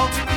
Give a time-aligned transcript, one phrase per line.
[0.00, 0.29] out.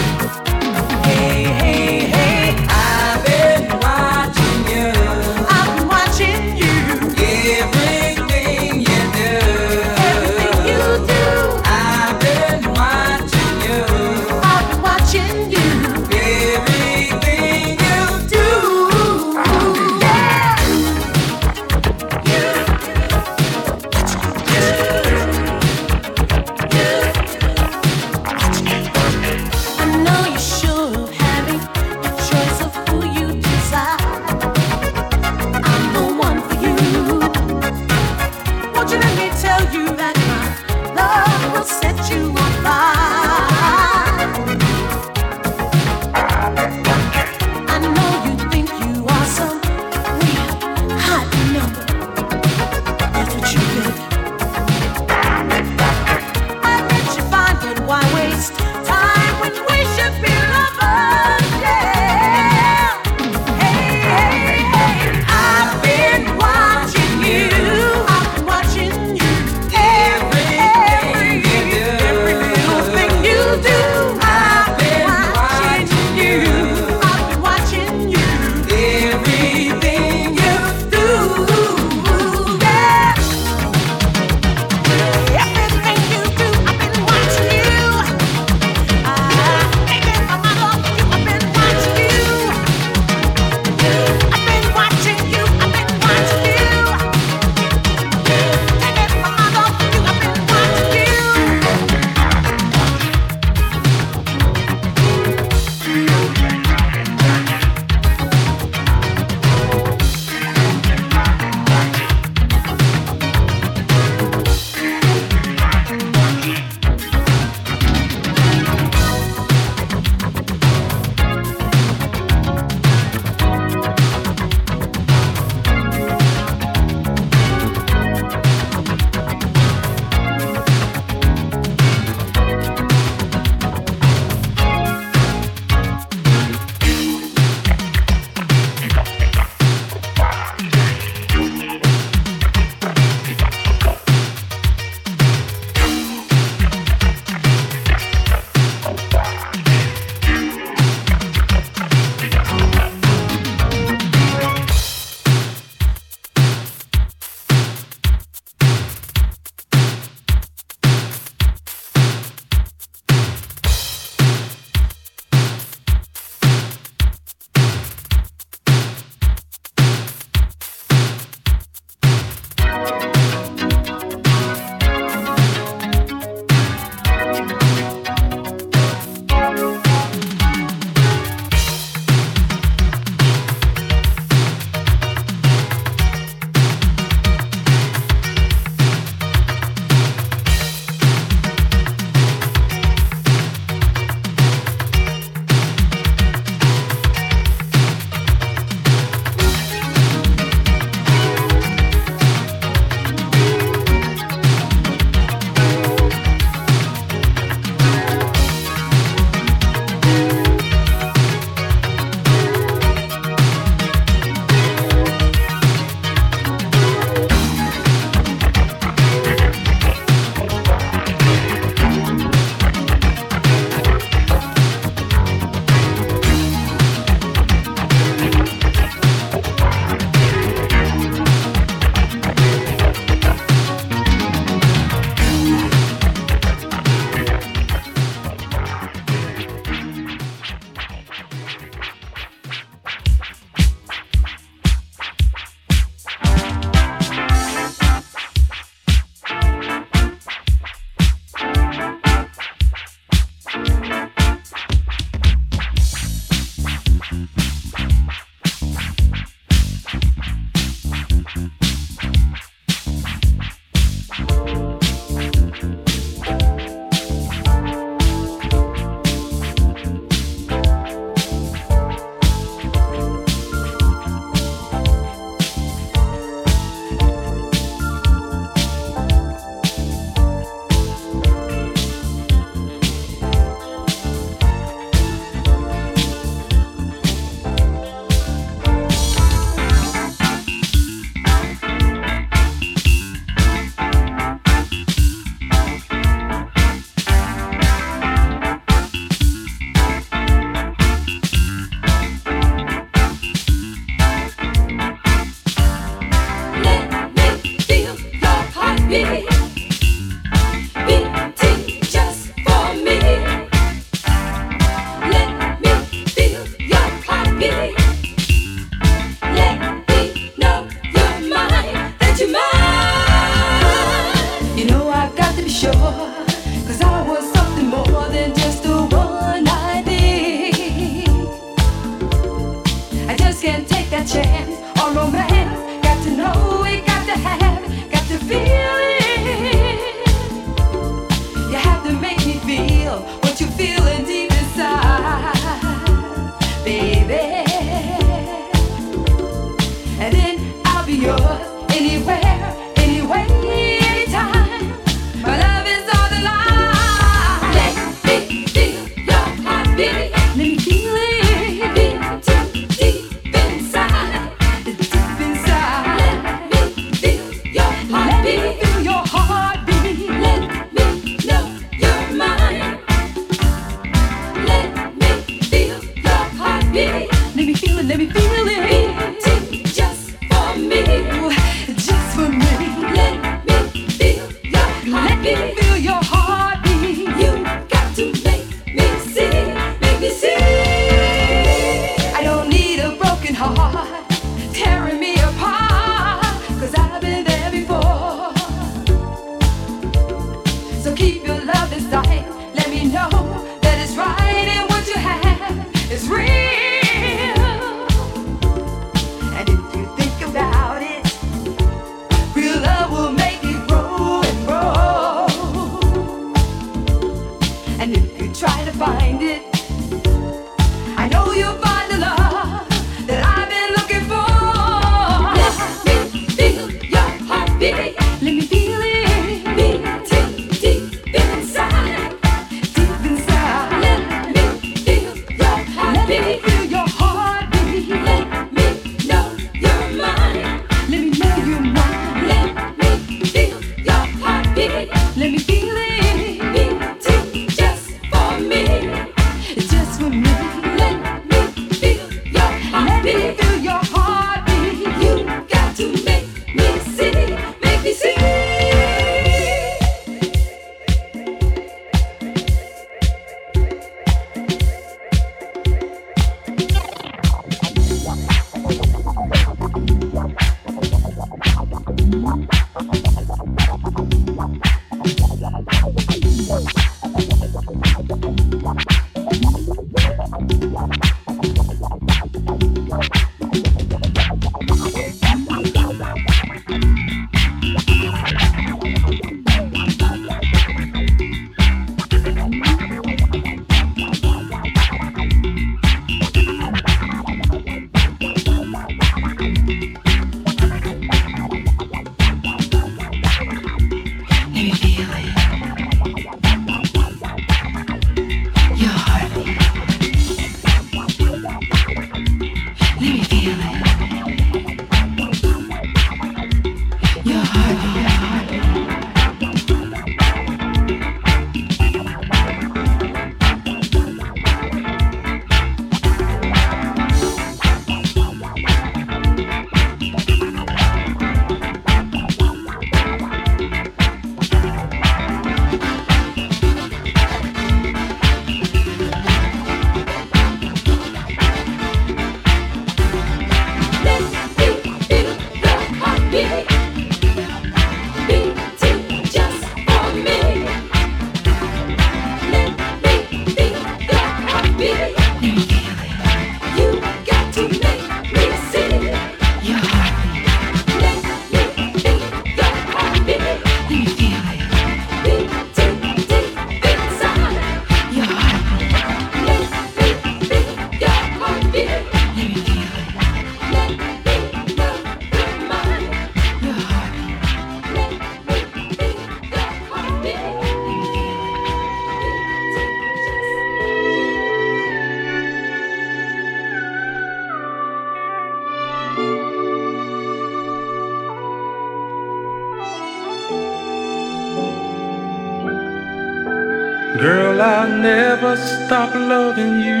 [598.56, 600.00] Stop loving you.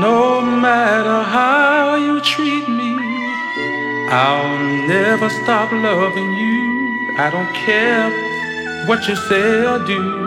[0.00, 2.96] No matter how you treat me,
[4.10, 4.58] I'll
[4.88, 7.14] never stop loving you.
[7.18, 8.10] I don't care
[8.86, 10.23] what you say or do.